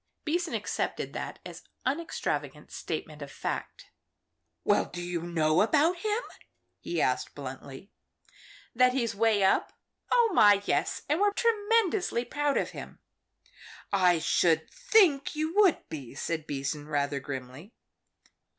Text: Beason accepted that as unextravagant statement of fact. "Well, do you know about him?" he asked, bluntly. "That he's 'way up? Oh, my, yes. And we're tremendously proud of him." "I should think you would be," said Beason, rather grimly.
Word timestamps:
Beason 0.25 0.55
accepted 0.55 1.13
that 1.13 1.37
as 1.45 1.61
unextravagant 1.85 2.71
statement 2.71 3.21
of 3.21 3.31
fact. 3.31 3.91
"Well, 4.63 4.85
do 4.85 4.99
you 4.99 5.21
know 5.21 5.61
about 5.61 5.97
him?" 5.97 6.23
he 6.79 6.99
asked, 6.99 7.35
bluntly. 7.35 7.91
"That 8.73 8.93
he's 8.93 9.13
'way 9.13 9.43
up? 9.43 9.73
Oh, 10.11 10.31
my, 10.33 10.63
yes. 10.65 11.03
And 11.07 11.19
we're 11.21 11.33
tremendously 11.33 12.25
proud 12.25 12.57
of 12.57 12.71
him." 12.71 12.97
"I 13.93 14.17
should 14.17 14.71
think 14.71 15.35
you 15.35 15.53
would 15.57 15.87
be," 15.87 16.15
said 16.15 16.47
Beason, 16.47 16.87
rather 16.87 17.19
grimly. 17.19 17.75